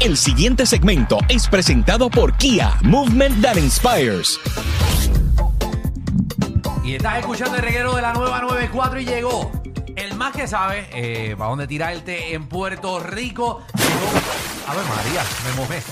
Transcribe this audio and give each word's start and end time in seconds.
El 0.00 0.16
siguiente 0.16 0.64
segmento 0.64 1.18
es 1.28 1.46
presentado 1.46 2.08
por 2.08 2.34
Kia, 2.38 2.72
Movement 2.80 3.42
That 3.42 3.56
Inspires. 3.56 4.40
Y 6.82 6.94
estás 6.94 7.18
escuchando 7.18 7.56
el 7.56 7.62
reguero 7.62 7.94
de 7.94 8.00
la 8.00 8.14
nueva 8.14 8.40
94 8.40 9.00
y 9.00 9.04
llegó 9.04 9.59
más 10.20 10.32
que 10.36 10.46
sabe 10.46 10.86
eh, 10.92 11.34
para 11.36 11.48
dónde 11.48 11.66
tirarte 11.66 12.34
en 12.34 12.46
Puerto 12.46 13.00
Rico. 13.00 13.62
Llegó. 13.74 13.90
A 14.68 14.74
ver, 14.74 14.84
María, 14.84 15.22
me 15.46 15.60
mojé. 15.60 15.82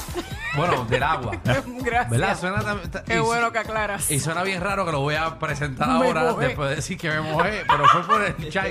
Bueno, 0.55 0.84
del 0.84 1.02
agua. 1.02 1.32
Gracias. 1.45 2.11
¿Verdad? 2.11 2.38
Suena 2.38 2.64
Qué 3.06 3.16
y- 3.16 3.20
bueno 3.20 3.51
que 3.52 3.59
aclaras. 3.59 4.11
Y 4.11 4.20
suena 4.20 4.43
bien 4.43 4.61
raro 4.61 4.84
que 4.84 4.93
lo 4.93 5.01
voy 5.01 5.14
a 5.14 5.38
presentar 5.38 5.88
Me 5.98 6.06
ahora 6.09 6.25
mojé. 6.25 6.46
después 6.48 6.69
de 6.70 6.77
decir 6.77 6.98
que 6.98 7.09
me 7.11 7.20
mojé, 7.23 7.64
pero 7.66 7.87
fue 7.88 8.02
por 8.06 8.23
el 8.23 8.51
chat. 8.51 8.66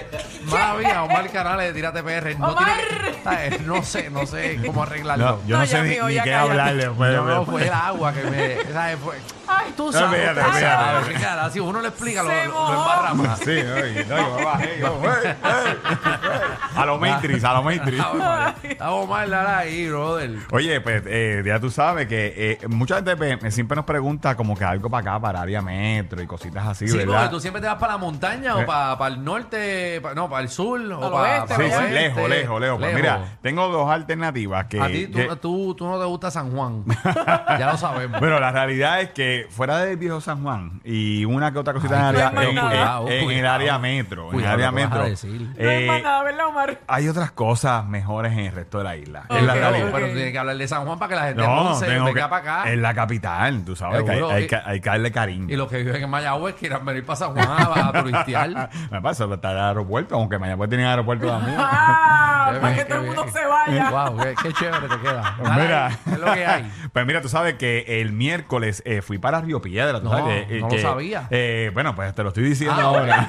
Maravilla, 0.46 1.04
Omar 1.04 1.30
Canales 1.32 1.68
de 1.68 1.74
Tírate 1.74 2.04
PR. 2.04 2.38
No, 2.40 2.50
Omar. 2.50 2.66
tiene- 3.02 3.24
¿sabes? 3.24 3.62
no 3.62 3.84
sé, 3.84 4.10
no 4.12 4.26
sé 4.28 4.60
cómo 4.66 4.84
arreglarlo. 4.84 5.26
No, 5.26 5.40
yo 5.48 5.56
no, 5.56 5.60
No, 5.62 5.66
sé 5.66 5.72
ya, 5.74 5.82
ni, 5.82 5.88
amigo, 5.90 6.08
ni 6.08 6.14
ya 6.16 6.24
qué 6.24 6.30
cállate. 6.32 6.52
hablarle. 6.52 6.84
de- 6.90 7.18
No, 7.18 7.46
fue 7.46 7.64
el 7.68 7.74
agua 7.74 8.14
que 8.14 8.24
me. 8.24 8.74
¿sabes? 8.74 8.98
Fue- 9.04 9.18
Ay, 9.68 9.74
Tú 9.76 9.92
sabes, 9.94 10.30
tú 10.34 11.08
Ricardo, 11.10 11.50
si 11.52 11.60
uno 11.60 11.82
le 11.82 11.90
explica, 11.90 12.24
lo, 12.24 12.30
Se 12.30 12.46
lo, 12.46 12.52
lo 12.52 12.60
mojó. 12.60 12.74
embarra 12.82 13.14
más. 13.14 13.40
Sí, 13.40 13.52
oye, 13.52 14.06
no, 14.10 14.18
yo 14.18 14.36
me 14.38 14.44
bajé. 14.46 14.78
yo, 14.80 15.00
"Hey, 15.04 15.10
hey, 15.24 15.36
hey". 15.44 16.42
A 16.76 16.86
lo 16.86 16.98
Matrix, 17.00 17.44
a 17.44 17.54
lo 17.54 17.64
Matrix. 17.64 18.04
Estamos 18.64 19.08
mal 19.10 19.34
ahí, 19.34 19.90
brother. 19.90 20.32
Oye, 20.52 20.80
pues 20.82 21.04
eh, 21.08 21.42
ya 21.46 21.60
tú 21.60 21.70
sabes 21.72 22.08
que 22.08 22.60
eh, 22.62 22.68
mucha 22.68 22.96
gente 22.96 23.16
me- 23.16 23.52
siempre 23.52 23.76
nos 23.76 23.86
pregunta 23.86 24.36
como 24.36 24.56
que 24.56 24.64
algo 24.64 24.90
para 24.90 25.12
acá, 25.12 25.20
para 25.20 25.42
área 25.42 25.62
metro 25.62 26.22
y 26.22 26.28
cositas 26.28 26.66
así, 26.68 26.88
Sí, 26.88 26.94
porque 26.94 27.06
¿verdad? 27.12 27.30
tú 27.30 27.40
siempre 27.40 27.62
te 27.62 27.68
vas 27.68 27.78
para 27.78 27.94
la 27.94 27.98
montaña 27.98 28.56
o 28.56 28.62
Eh. 28.62 28.66
para, 28.66 29.08
el 29.08 29.24
norte, 29.24 30.00
pa- 30.02 30.14
no, 30.14 30.30
para 30.30 30.42
el 30.44 30.50
sur 30.50 30.80
o 30.80 31.04
Al 31.06 31.12
para, 31.12 31.44
oeste, 31.44 31.56
Sí, 31.56 31.94
lejos, 31.94 32.30
lejos, 32.30 32.62
lejos. 32.62 32.80
Pues 32.80 32.94
mira, 32.96 33.38
tengo 33.42 33.68
dos 33.70 33.90
alternativas 33.90 34.66
que... 34.66 34.80
a 34.82 34.88
ti 34.88 35.08
tú, 35.08 35.18
que- 35.18 35.36
tú, 35.38 35.76
tú 35.76 35.88
no 35.88 36.00
te 36.00 36.06
gusta 36.06 36.30
San 36.32 36.52
Juan. 36.52 36.84
ya 37.60 37.70
lo 37.72 37.78
sabemos. 37.78 38.20
Bueno, 38.20 38.40
la 38.40 38.52
realidad 38.52 39.02
es 39.02 39.10
que 39.12 39.48
fuera 39.58 39.80
del 39.80 39.98
viejo 39.98 40.22
San 40.22 40.42
Juan 40.44 40.80
y 40.86 41.26
una 41.26 41.52
que 41.52 41.60
otra 41.60 41.74
cosita 41.74 41.96
en, 41.98 42.02
Ay, 42.06 42.10
el 42.10 42.16
área- 42.22 42.32
no 42.32 42.40
hay 42.40 42.48
en- 42.50 42.56
más 42.56 42.64
nada. 42.74 43.02
en- 43.02 43.08
en 43.08 43.14
el 43.20 43.26
Cuidado, 43.26 43.56
área 43.56 43.78
metro, 43.80 44.22
en 44.22 44.28
el 44.28 44.34
Cuidado 44.34 44.54
área 44.54 44.72
metro, 44.72 45.04
decir. 45.04 45.42
no 45.42 45.70
hay 45.70 45.84
eh, 45.90 46.02
nada, 46.04 46.24
¿verdad, 46.24 46.48
Omar? 46.48 46.80
hay 46.88 47.10
otras 47.10 47.32
cosas 47.32 47.86
mejores 47.88 48.32
en 48.34 48.40
el 48.40 48.52
resto 48.54 48.78
de 48.78 48.84
la 48.86 48.96
isla. 48.96 49.24
Ok, 49.28 49.36
es 49.38 49.44
la 49.44 49.54
ok. 49.54 49.60
realidad. 49.60 49.90
Pero 49.92 50.08
tú 50.08 50.14
tienes 50.14 50.32
que 50.32 50.40
hablar 50.40 50.58
de 50.58 50.68
San 50.68 50.86
Juan 50.86 51.00
para 51.00 51.10
que 51.10 51.16
la 51.16 51.22
gente 51.28 51.42
No, 51.42 51.80
tengo 51.80 52.06
venga 52.06 52.24
que, 52.24 52.30
para 52.30 52.38
acá. 52.62 52.72
es 52.72 52.78
la 52.80 52.94
capital, 52.94 53.66
tú 53.66 53.76
sabes 53.76 54.04
que 54.04 54.12
hay, 54.12 54.22
hay 54.22 54.44
y- 54.44 54.48
que 54.48 54.56
hay 54.64 54.80
que 54.80 54.90
darle 54.90 55.12
cariño. 55.12 55.48
Y 55.54 55.58
los 55.58 55.68
que 55.70 55.78
viven 55.84 56.04
en 56.04 56.10
Mayagüez 56.10 56.56
quieran 56.56 56.86
venir 56.86 57.06
para 57.06 57.18
San 57.18 57.34
Juan 57.34 57.48
a, 57.50 57.88
a 57.90 57.94
turistear. 58.04 58.70
Me 58.92 59.02
pasa, 59.02 59.26
está 59.34 59.52
el 59.52 59.60
aeropuerto, 59.60 60.16
aunque 60.16 60.38
Mayagüez 60.38 60.70
tiene 60.70 60.86
aeropuerto 60.86 61.28
también. 61.28 61.58
Ah, 61.60 62.54
para 62.62 62.76
que 62.76 62.86
todo 62.86 63.00
el 63.00 63.06
mundo 63.08 63.26
se 63.34 63.46
vaya. 63.46 63.90
wow, 63.92 64.18
qué, 64.20 64.36
qué 64.44 64.54
chévere 64.54 64.88
te 64.88 65.00
queda. 65.00 65.36
Pues 65.40 65.52
mira, 65.54 65.88
es 66.12 66.20
lo 66.20 66.34
que 66.34 66.46
hay. 66.46 66.72
pues 66.94 67.06
mira, 67.06 67.22
tú 67.22 67.30
sabes 67.30 67.56
que 67.56 68.02
el 68.02 68.12
miércoles 68.14 68.84
eh, 68.86 69.02
fui 69.02 69.18
para 69.18 69.38
Río 69.48 69.62
Piedra. 69.62 70.00
¿tú 70.00 70.06
No, 70.06 70.12
sabes 70.18 70.46
que- 70.48 70.60
no 70.60 70.68
lo 70.68 70.76
que, 70.76 70.82
sabía. 70.82 71.28
eh, 71.32 71.72
bueno, 71.74 71.96
pues 71.96 72.14
te 72.14 72.22
lo 72.24 72.30
estoy 72.30 72.44
diciendo 72.44 72.76
Ah, 72.78 72.84
ahora. 72.84 73.28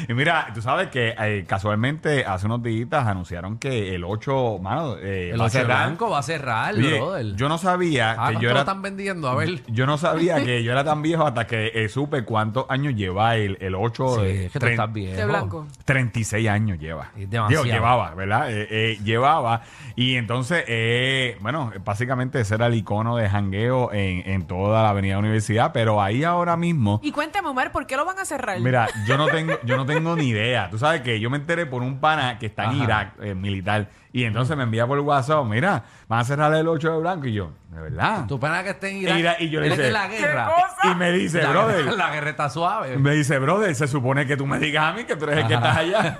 y 0.08 0.14
mira, 0.14 0.48
tú 0.54 0.62
sabes 0.62 0.88
que 0.88 1.14
eh, 1.18 1.44
casualmente 1.46 2.24
hace 2.24 2.46
unos 2.46 2.62
días 2.62 2.92
anunciaron 3.06 3.58
que 3.58 3.94
el 3.94 4.04
8, 4.04 4.58
mano, 4.60 4.96
eh, 4.98 5.30
El 5.32 5.40
va 5.40 5.44
a 5.44 5.46
ocho 5.46 5.58
de 5.58 5.60
cerrar. 5.62 5.86
blanco 5.86 6.10
va 6.10 6.18
a 6.18 6.22
cerrar, 6.22 6.74
Oye, 6.74 6.96
brother. 6.98 7.36
yo 7.36 7.48
no 7.48 7.58
sabía 7.58 8.10
Ah, 8.12 8.14
que 8.14 8.20
¿cuánto 8.20 8.40
yo 8.40 8.48
lo 8.48 8.50
era 8.52 8.60
están 8.60 8.82
vendiendo? 8.82 9.28
A 9.28 9.34
ver. 9.34 9.62
yo 9.66 9.86
no 9.86 9.98
sabía 9.98 10.42
que 10.44 10.62
yo 10.62 10.72
era 10.72 10.84
tan 10.84 11.02
viejo 11.02 11.26
hasta 11.26 11.46
que 11.46 11.70
eh, 11.74 11.88
supe 11.88 12.24
cuántos 12.24 12.66
años 12.68 12.94
lleva 12.94 13.36
el, 13.36 13.56
el 13.60 13.74
8 13.74 14.16
Sí, 14.16 14.22
de 14.22 14.46
es 14.46 14.52
que 14.52 14.58
tú 14.58 14.66
estás 14.66 14.92
viejo. 14.92 15.26
Blanco. 15.28 15.66
36 15.84 16.48
años 16.48 16.78
lleva. 16.78 17.10
Digo, 17.14 17.64
llevaba, 17.64 18.14
¿verdad? 18.14 18.50
Eh, 18.50 18.66
eh, 18.70 18.98
llevaba. 19.04 19.62
Y 19.96 20.16
entonces, 20.16 20.64
eh, 20.66 21.36
bueno, 21.40 21.72
básicamente 21.84 22.40
ese 22.40 22.54
era 22.54 22.66
el 22.66 22.74
icono 22.74 23.16
de 23.16 23.28
jangueo 23.28 23.92
en, 23.92 24.22
en 24.28 24.46
toda 24.46 24.82
la 24.82 24.90
avenida 24.90 25.09
Universidad, 25.18 25.72
pero 25.72 26.00
ahí 26.02 26.24
ahora 26.24 26.56
mismo... 26.56 27.00
Y 27.02 27.12
cuéntame, 27.12 27.48
Omar, 27.48 27.72
¿por 27.72 27.86
qué 27.86 27.96
lo 27.96 28.04
van 28.04 28.18
a 28.18 28.24
cerrar? 28.24 28.60
Mira, 28.60 28.88
yo 29.06 29.16
no 29.16 29.26
tengo, 29.32 29.54
yo 29.64 29.76
no 29.76 29.86
tengo 29.86 30.16
ni 30.16 30.28
idea. 30.28 30.68
Tú 30.70 30.78
sabes 30.78 31.00
que 31.02 31.20
yo 31.20 31.30
me 31.30 31.36
enteré 31.38 31.66
por 31.66 31.82
un 31.82 32.00
pana 32.00 32.38
que 32.38 32.46
está 32.46 32.64
en 32.64 32.70
Ajá. 32.70 32.84
Irak, 32.84 33.14
eh, 33.22 33.34
militar, 33.34 33.88
y 34.12 34.24
entonces 34.24 34.56
me 34.56 34.64
envía 34.64 34.86
por 34.86 34.98
WhatsApp, 35.00 35.44
mira, 35.46 35.84
van 36.08 36.20
a 36.20 36.24
cerrar 36.24 36.52
el 36.54 36.66
8 36.68 36.92
de 36.92 36.98
blanco, 36.98 37.26
y 37.26 37.32
yo, 37.32 37.52
¿de 37.70 37.80
verdad? 37.80 38.26
Tu 38.26 38.38
pena 38.40 38.62
que 38.64 38.70
esté 38.70 38.90
en 38.90 38.96
Irak. 39.18 39.36
Y 39.40 39.50
yo 39.50 39.60
le 39.60 39.66
Él 39.66 39.72
es 39.72 39.78
hice- 39.78 39.86
de 39.86 39.92
la 39.92 40.08
guerra. 40.08 40.50
Y 40.84 40.94
me 40.96 41.12
dice, 41.12 41.42
la, 41.42 41.50
brother, 41.50 41.84
La 41.94 42.10
guerra 42.10 42.30
está 42.30 42.48
suave. 42.50 42.96
me 42.98 43.12
dice, 43.12 43.38
brother, 43.38 43.74
se 43.74 43.86
supone 43.86 44.26
que 44.26 44.36
tú 44.36 44.46
me 44.46 44.58
digas 44.58 44.84
a 44.84 44.92
mí 44.94 45.04
que 45.04 45.14
tú 45.16 45.24
eres 45.26 45.38
el 45.38 45.46
que 45.46 45.54
estás 45.54 45.76
allá. 45.76 46.18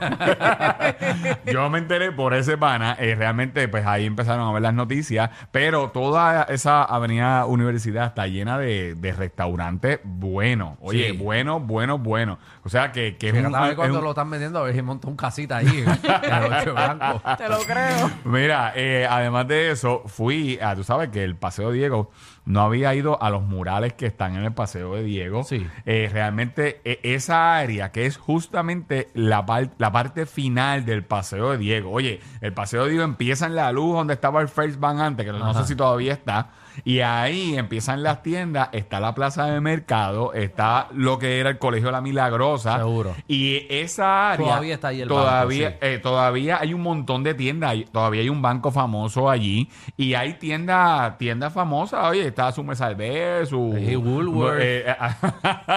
Yo 1.47 1.69
me 1.71 1.79
enteré 1.79 2.13
por 2.13 2.35
ese 2.35 2.57
pana. 2.59 2.97
eh, 2.99 3.15
realmente, 3.17 3.67
pues 3.69 3.87
ahí 3.87 4.07
empezaron 4.07 4.49
a 4.49 4.53
ver 4.53 4.63
las 4.63 4.75
noticias. 4.75 5.31
Pero 5.51 5.91
toda 5.91 6.45
esa 6.45 6.85
avenida 6.85 7.47
universidad 7.47 8.07
está 8.07 8.27
llena 8.27 8.59
de, 8.59 8.95
de 8.95 9.13
restaurantes 9.13 10.01
buenos. 10.05 10.77
Oye, 10.81 11.11
Sí. 11.11 11.17
bueno, 11.17 11.61
bueno, 11.61 11.99
bueno. 11.99 12.39
O 12.63 12.69
sea 12.69 12.93
que, 12.93 13.17
que 13.17 13.29
es 13.29 13.33
Fíjate 13.33 13.49
un- 13.49 13.55
a 13.57 13.61
ver 13.63 13.71
es 13.71 13.77
cuando 13.77 13.99
un- 13.99 14.05
lo 14.05 14.11
están 14.11 14.31
vendiendo, 14.31 14.59
a 14.59 14.63
ver 14.63 14.75
si 14.75 14.83
monta 14.83 15.09
un 15.09 15.17
casita 15.17 15.57
ahí. 15.59 15.67
en 16.23 16.33
el 16.33 16.53
ocho 16.53 16.73
blanco. 16.75 17.23
Te 17.37 17.49
lo 17.49 17.59
creo. 17.61 17.80
Mira, 18.25 18.73
eh, 18.77 19.07
además 19.09 19.49
de 19.49 19.71
eso, 19.71 20.03
fui 20.07 20.59
a, 20.61 20.75
tú 20.75 20.85
sabes 20.85 21.09
que 21.11 21.23
el 21.25 21.37
Paseo 21.37 21.71
Diego 21.73 22.11
no 22.45 22.63
había 22.63 22.95
ido 22.95 23.23
a 23.23 23.31
los 23.31 23.43
murales 23.43 23.93
que 23.93 24.07
están 24.07 24.35
en 24.37 24.45
el 24.45 24.53
Paseo 24.53 24.95
de 24.95 25.03
Diego. 25.05 25.45
Sí. 25.45 25.67
Eh, 25.87 26.09
realmente 26.13 26.81
eh, 26.85 27.01
esa 27.03 27.57
área 27.59 27.93
que 27.93 28.07
es 28.07 28.17
justamente 28.17 29.09
la, 29.15 29.45
par- 29.47 29.71
la 29.79 29.93
parte 29.93 30.27
final 30.27 30.85
del 30.85 31.05
Paseo 31.05 31.51
de 31.53 31.59
Diego. 31.59 31.91
Oye, 31.91 32.21
el 32.41 32.53
Paseo 32.53 32.85
de 32.85 32.91
Diego 32.91 33.05
empieza 33.05 33.47
en 33.47 33.55
la 33.55 33.71
luz 33.73 33.95
donde 33.95 34.15
estaba 34.15 34.41
el 34.41 34.49
First 34.49 34.81
Bank 34.81 35.01
antes, 35.01 35.27
que 35.27 35.33
no 35.33 35.55
sé 35.55 35.67
si 35.67 35.77
todavía 35.77 36.13
está. 36.13 36.51
Y 36.85 37.01
ahí 37.01 37.57
empiezan 37.59 38.03
las 38.03 38.23
tiendas, 38.23 38.69
está 38.73 39.01
la 39.01 39.15
plaza 39.15 39.47
de 39.47 39.61
mercado, 39.61 40.33
está 40.33 40.87
lo 40.95 41.19
que 41.19 41.41
era 41.41 41.51
el 41.51 41.59
Colegio 41.59 41.91
La 41.91 42.01
Milagrosa. 42.01 42.79
Seguro. 42.79 43.15
Y 43.29 43.67
esa 43.69 44.31
área 44.31 44.47
Todavía 44.47 44.75
está 44.75 44.89
ahí 44.89 45.01
el 45.03 45.09
todavía, 45.09 45.71
banco, 45.71 45.79
sí. 45.83 45.87
eh, 45.89 45.99
todavía 45.99 46.59
hay 46.61 46.73
un 46.73 46.81
montón 46.83 47.23
de 47.25 47.35
tiendas, 47.35 47.70
hay- 47.71 47.85
todavía 47.85 48.21
hay 48.23 48.29
un 48.29 48.43
banco 48.43 48.71
famoso 48.71 49.29
allí 49.31 49.69
y 49.97 50.15
hay 50.15 50.35
tiendas 50.35 51.17
tiendas 51.19 51.53
famosas, 51.53 52.05
oye, 52.05 52.27
está 52.27 52.53
su 52.53 52.63
Mesalvé, 52.65 53.45
su 53.47 53.59
Woolworth. 53.97 54.59
eh, 54.63 54.85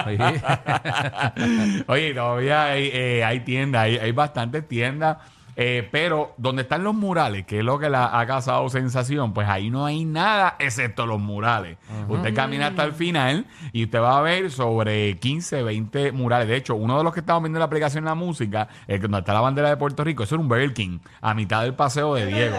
Sí. 0.06 1.82
oye, 1.86 2.14
todavía 2.14 2.64
hay, 2.66 2.90
eh, 2.92 3.24
hay 3.24 3.40
tiendas, 3.40 3.82
hay, 3.82 3.96
hay 3.98 4.12
bastantes 4.12 4.66
tiendas. 4.68 5.18
Eh, 5.56 5.88
pero 5.92 6.34
donde 6.36 6.62
están 6.62 6.82
los 6.84 6.94
murales, 6.94 7.44
que 7.46 7.58
es 7.60 7.64
lo 7.64 7.78
que 7.78 7.88
la 7.88 8.18
ha 8.18 8.26
causado 8.26 8.68
sensación, 8.68 9.32
pues 9.32 9.48
ahí 9.48 9.70
no 9.70 9.86
hay 9.86 10.04
nada 10.04 10.56
excepto 10.58 11.06
los 11.06 11.20
murales. 11.20 11.76
Usted 12.08 12.34
camina 12.34 12.68
hasta 12.68 12.84
el 12.84 12.92
final 12.92 13.46
y 13.72 13.84
usted 13.84 14.00
va 14.00 14.18
a 14.18 14.22
ver 14.22 14.50
sobre 14.50 15.16
15, 15.18 15.62
20 15.62 16.12
murales. 16.12 16.48
De 16.48 16.56
hecho, 16.56 16.74
uno 16.74 16.98
de 16.98 17.04
los 17.04 17.12
que 17.14 17.20
estamos 17.20 17.42
viendo 17.42 17.58
en 17.58 17.60
la 17.60 17.66
aplicación 17.66 18.04
La 18.04 18.14
Música, 18.14 18.68
el 18.86 18.96
que 19.00 19.02
donde 19.02 19.18
está 19.20 19.32
la 19.32 19.40
bandera 19.40 19.68
de 19.68 19.76
Puerto 19.76 20.02
Rico, 20.04 20.24
eso 20.24 20.34
era 20.34 20.42
un 20.42 20.48
Burger 20.48 20.72
King 20.74 20.98
a 21.20 21.34
mitad 21.34 21.62
del 21.62 21.74
paseo 21.74 22.14
de 22.14 22.26
Diego. 22.26 22.56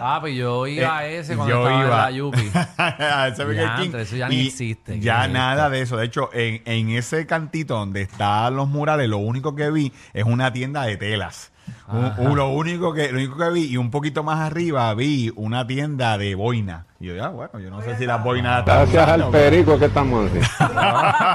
Ah, 0.00 0.18
pues 0.20 0.34
yo 0.36 0.66
iba 0.66 0.98
a 0.98 1.06
ese 1.06 1.36
cuando 1.36 1.54
Yo 1.54 1.68
estaba 1.68 1.84
iba. 1.84 1.94
en 1.94 2.00
la 2.00 2.10
Yupi. 2.10 2.50
a 2.78 3.28
ese 3.28 3.44
Burger 3.44 3.70
King. 3.80 3.90
eso 3.96 4.16
ya 4.16 4.28
ni 4.28 4.36
Y 4.36 4.46
existe. 4.48 4.98
Ya 5.00 5.20
¿Qué 5.20 5.26
es 5.26 5.32
nada 5.32 5.70
de 5.70 5.80
eso. 5.82 5.96
De 5.96 6.06
hecho, 6.06 6.30
en, 6.32 6.62
en 6.64 6.90
ese 6.90 7.26
cantito 7.26 7.74
donde 7.76 8.02
están 8.02 8.56
los 8.56 8.68
murales, 8.68 9.08
lo 9.08 9.18
único 9.18 9.54
que 9.54 9.70
vi 9.70 9.92
es 10.12 10.24
una 10.24 10.52
tienda 10.52 10.82
de 10.84 10.96
telas. 10.96 11.52
Un- 11.92 12.26
un- 12.26 12.36
lo 12.36 12.48
único 12.50 12.92
que 12.92 13.10
lo 13.10 13.18
único 13.18 13.36
que 13.36 13.50
vi 13.50 13.64
y 13.66 13.76
un 13.76 13.90
poquito 13.90 14.22
más 14.22 14.40
arriba 14.40 14.92
vi 14.94 15.32
una 15.36 15.66
tienda 15.66 16.16
de 16.18 16.34
boina. 16.34 16.86
Y 17.00 17.06
yo, 17.06 17.14
ya, 17.16 17.28
bueno, 17.28 17.58
yo 17.58 17.70
no 17.70 17.80
sé 17.80 17.96
si 17.96 18.04
las 18.04 18.22
boinas 18.22 18.62
Gracias 18.64 19.08
al 19.08 19.30
perico 19.30 19.78
que 19.78 19.86
estamos 19.86 20.30
así. 20.30 20.38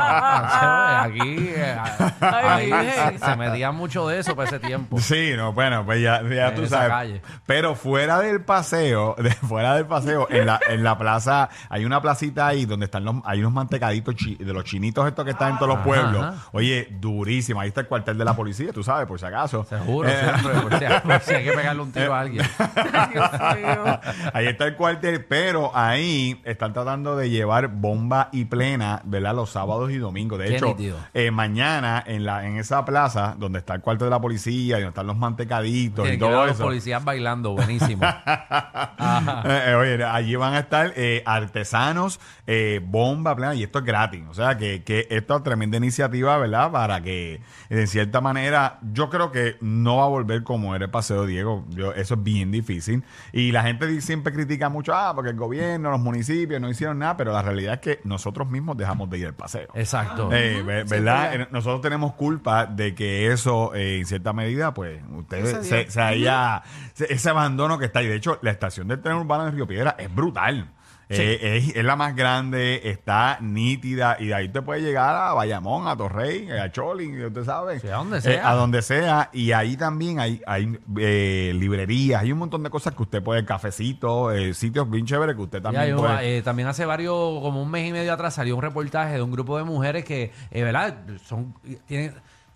Aquí, 0.06 1.50
eh, 1.56 1.76
Ay, 2.22 2.72
ahí 2.72 2.86
Virgen. 2.86 3.20
se 3.20 3.36
metía 3.36 3.72
mucho 3.72 4.08
de 4.08 4.20
eso 4.20 4.36
para 4.36 4.48
ese 4.48 4.60
tiempo. 4.60 5.00
Sí, 5.00 5.32
no, 5.36 5.54
bueno, 5.54 5.84
pues 5.86 6.02
ya, 6.02 6.22
ya 6.24 6.50
En 6.50 6.56
tú 6.56 6.62
esa 6.64 6.76
sabes. 6.78 6.90
calle. 6.90 7.22
Pero 7.46 7.76
fuera 7.76 8.20
del 8.20 8.42
paseo, 8.42 9.16
de, 9.20 9.32
fuera 9.32 9.76
del 9.76 9.86
paseo, 9.86 10.28
en 10.30 10.46
la, 10.46 10.60
en 10.70 10.84
la 10.84 10.98
plaza, 10.98 11.50
hay 11.70 11.84
una 11.86 12.02
placita 12.02 12.48
ahí 12.48 12.66
donde 12.66 12.86
están 12.86 13.04
los, 13.04 13.16
hay 13.26 13.40
unos 13.40 13.52
mantecaditos 13.54 14.16
chi- 14.16 14.36
de 14.36 14.54
los 14.54 14.64
chinitos 14.66 15.08
estos 15.08 15.26
que 15.26 15.32
están 15.32 15.54
en 15.54 15.58
todos 15.58 15.70
los 15.76 15.80
pueblos. 15.84 16.24
ajá. 16.24 16.36
Oye, 16.52 16.88
durísimo. 17.00 17.60
Ahí 17.60 17.70
está 17.70 17.82
el 17.82 17.88
cuartel 17.88 18.18
de 18.18 18.26
la 18.26 18.36
policía, 18.36 18.72
tú 18.72 18.84
sabes, 18.84 19.08
por 19.08 19.20
si 19.20 19.26
acaso. 19.26 19.64
Seguro, 19.64 20.08
Eh, 20.10 20.32
Por 20.50 20.80
si, 20.80 20.86
por 21.04 21.20
si 21.22 21.34
hay 21.34 21.44
que 21.44 21.52
pegarle 21.54 21.82
un 21.82 21.92
tiro 21.92 22.14
a 22.14 22.20
alguien. 22.22 22.46
Ahí 24.34 24.48
está 24.48 24.66
el 24.66 24.76
cuartel, 24.76 25.24
pero 25.26 25.72
ahí 25.76 26.42
están 26.44 26.74
tratando 26.74 27.16
de 27.16 27.30
llevar 27.30 27.68
bomba 27.68 28.30
y 28.32 28.46
plena, 28.46 29.02
¿verdad? 29.06 29.36
Los 29.36 29.52
sábados 29.52 29.92
y 29.92 29.98
domingos. 29.98 30.40
De 30.40 30.46
Qué 30.48 30.56
hecho, 30.56 30.68
nítido. 30.68 30.98
eh, 31.14 31.32
mañana 31.32 32.04
en 32.06 32.26
la 32.26 32.46
en 32.46 32.58
esa 32.58 32.84
plaza 32.86 33.36
donde 33.38 33.60
está 33.60 33.76
el 33.76 33.82
cuarto 33.82 34.06
de 34.06 34.12
la 34.12 34.20
policía 34.20 34.78
y 34.78 34.82
donde 34.82 34.90
están 34.90 35.08
los 35.08 35.18
mantecaditos 35.18 36.08
y 36.08 36.12
Que 36.12 36.18
todo 36.18 36.46
los 36.46 36.56
eso. 36.56 36.64
policías 36.64 37.04
bailando, 37.04 37.52
buenísimo. 37.54 38.04
Ajá. 38.06 39.44
Eh, 39.46 39.64
eh, 39.68 39.76
oye, 39.76 40.04
allí 40.04 40.36
van 40.36 40.54
a 40.56 40.60
estar 40.60 40.92
eh, 40.96 41.22
artesanos, 41.26 42.20
eh, 42.48 42.82
bomba 42.84 43.36
plena, 43.36 43.54
y 43.56 43.64
esto 43.64 43.80
es 43.80 43.86
gratis. 43.86 44.24
O 44.30 44.34
sea, 44.34 44.58
que, 44.58 44.84
que 44.84 45.08
esto 45.10 45.38
es 45.38 45.44
tremenda 45.44 45.78
iniciativa, 45.78 46.38
¿verdad? 46.38 46.72
Para 46.72 47.02
que, 47.02 47.42
de 47.70 47.88
cierta 47.88 48.22
manera, 48.22 48.80
yo 48.92 49.10
creo 49.10 49.32
que 49.32 49.58
no 49.62 49.98
va 49.98 50.06
a 50.06 50.08
volver 50.08 50.35
como 50.44 50.76
era 50.76 50.86
el 50.86 50.92
Paseo 50.92 51.26
Diego. 51.26 51.66
Yo, 51.70 51.94
eso 51.94 52.16
es 52.16 52.24
bien 52.24 52.52
difícil. 52.52 53.04
Y 53.32 53.52
la 53.52 53.64
gente 53.64 54.02
siempre 54.02 54.34
critica 54.34 54.70
mucho, 54.70 54.94
ah, 54.96 55.14
porque 55.16 55.32
el 55.32 55.36
gobierno, 55.38 55.92
los 55.92 56.00
municipios 56.00 56.60
no 56.62 56.70
hicieron 56.70 57.00
nada, 57.00 57.18
pero 57.18 57.32
la 57.34 57.42
realidad 57.42 57.76
es 57.76 57.80
que 57.80 58.00
nosotros 58.04 58.50
mismos 58.50 58.78
dejamos 58.78 59.10
de 59.10 59.18
ir 59.20 59.28
al 59.28 59.34
paseo. 59.36 59.68
Exacto. 59.74 60.30
Eh, 60.34 60.62
ve- 60.64 60.84
¿Verdad? 60.84 61.36
Eh, 61.42 61.48
Nosotros 61.52 61.82
tenemos 61.82 62.14
culpa 62.14 62.66
de 62.66 62.94
que 62.96 63.32
eso, 63.32 63.74
eh, 63.76 64.00
en 64.00 64.06
cierta 64.06 64.34
medida, 64.34 64.74
pues, 64.74 65.02
ustedes 65.16 65.66
se, 65.68 65.90
se 65.92 66.02
haya, 66.02 66.64
se- 66.94 67.12
ese 67.14 67.30
abandono 67.30 67.78
que 67.80 67.86
está 67.86 68.00
ahí. 68.00 68.08
De 68.08 68.16
hecho, 68.16 68.40
la 68.42 68.52
estación 68.52 68.88
del 68.88 69.02
tren 69.02 69.16
urbano 69.16 69.46
de 69.46 69.52
Río 69.52 69.68
Piedra 69.68 69.96
es 69.98 70.14
brutal. 70.14 70.70
Eh, 71.10 71.58
es, 71.70 71.76
es 71.76 71.86
la 71.86 71.96
más 71.96 72.16
grande, 72.16 72.82
está 72.90 73.38
nítida 73.42 74.18
y 74.20 74.28
de 74.28 74.34
ahí 74.36 74.50
te 74.50 74.62
puede 74.62 74.82
llegar 74.82 75.16
a 75.16 75.34
Bayamón, 75.34 75.88
a 75.88 75.96
Torrey, 75.96 76.50
a 76.50 76.72
Cholin, 76.72 77.26
usted 77.26 77.44
sabe. 77.44 77.80
Sí, 77.80 77.88
a 77.88 77.96
donde 77.98 78.18
Eh, 78.18 78.22
sea. 78.22 78.50
a 78.50 78.56
donde 78.56 78.82
sea. 78.82 79.30
Y 79.34 79.52
ahí 79.52 79.78
también 79.78 80.20
hay, 80.20 80.42
hay 80.48 80.78
eh, 80.98 81.52
librerías, 81.56 82.22
hay 82.24 82.32
un 82.32 82.40
montón 82.40 82.64
de 82.64 82.70
cosas 82.70 82.96
que 82.96 83.04
usted 83.04 83.22
puede, 83.24 83.46
cafecitos, 83.46 84.34
eh, 84.36 84.54
sitios 84.54 84.90
bien 84.90 85.06
chéveres 85.06 85.36
que 85.36 85.42
usted 85.44 85.62
también 85.62 85.90
yo, 85.90 85.98
puede. 85.98 86.38
eh, 86.38 86.42
también 86.42 86.68
hace 86.68 86.86
varios, 86.86 87.14
como 87.42 87.62
un 87.62 87.70
mes 87.70 87.88
y 87.88 87.92
medio 87.92 88.12
atrás, 88.14 88.34
salió 88.34 88.56
un 88.56 88.62
reportaje 88.62 89.14
de 89.14 89.22
un 89.22 89.32
grupo 89.32 89.58
de 89.58 89.64
mujeres 89.64 90.06
que, 90.06 90.32
eh, 90.52 90.64
¿verdad? 90.64 90.96
Son, 91.24 91.54
tienen, 91.86 92.14